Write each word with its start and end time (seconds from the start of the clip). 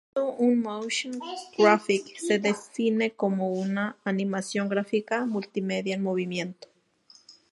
Resumiendo, 0.15 0.43
un 0.43 0.61
"motion 0.61 1.19
graphic" 1.55 2.17
se 2.17 2.39
define 2.39 3.11
como 3.11 3.51
una 3.51 3.97
animación 4.03 4.67
gráfica 4.67 5.27
multimedia 5.27 5.93
en 5.93 6.01
movimiento. 6.01 6.69